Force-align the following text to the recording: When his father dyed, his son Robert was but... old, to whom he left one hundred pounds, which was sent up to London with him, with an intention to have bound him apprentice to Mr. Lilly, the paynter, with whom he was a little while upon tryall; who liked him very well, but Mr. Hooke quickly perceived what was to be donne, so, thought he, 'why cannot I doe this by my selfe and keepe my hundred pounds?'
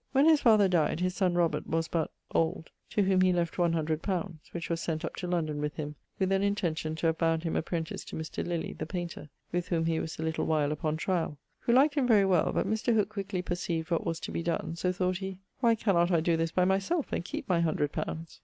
When 0.13 0.25
his 0.25 0.41
father 0.41 0.67
dyed, 0.67 0.99
his 0.99 1.13
son 1.13 1.35
Robert 1.35 1.67
was 1.67 1.87
but... 1.87 2.09
old, 2.33 2.71
to 2.89 3.03
whom 3.03 3.21
he 3.21 3.31
left 3.31 3.59
one 3.59 3.73
hundred 3.73 4.01
pounds, 4.01 4.47
which 4.51 4.67
was 4.67 4.81
sent 4.81 5.05
up 5.05 5.15
to 5.17 5.27
London 5.27 5.61
with 5.61 5.75
him, 5.75 5.93
with 6.17 6.31
an 6.31 6.41
intention 6.41 6.95
to 6.95 7.05
have 7.05 7.19
bound 7.19 7.43
him 7.43 7.55
apprentice 7.55 8.03
to 8.05 8.15
Mr. 8.15 8.43
Lilly, 8.43 8.73
the 8.73 8.87
paynter, 8.87 9.29
with 9.51 9.67
whom 9.67 9.85
he 9.85 9.99
was 9.99 10.17
a 10.17 10.23
little 10.23 10.47
while 10.47 10.71
upon 10.71 10.97
tryall; 10.97 11.37
who 11.59 11.71
liked 11.71 11.93
him 11.93 12.07
very 12.07 12.25
well, 12.25 12.51
but 12.51 12.65
Mr. 12.65 12.95
Hooke 12.95 13.09
quickly 13.09 13.43
perceived 13.43 13.91
what 13.91 14.03
was 14.03 14.19
to 14.21 14.31
be 14.31 14.41
donne, 14.41 14.75
so, 14.75 14.91
thought 14.91 15.17
he, 15.17 15.37
'why 15.59 15.75
cannot 15.75 16.09
I 16.09 16.19
doe 16.19 16.35
this 16.35 16.51
by 16.51 16.65
my 16.65 16.79
selfe 16.79 17.13
and 17.13 17.23
keepe 17.23 17.47
my 17.47 17.59
hundred 17.61 17.91
pounds?' 17.91 18.39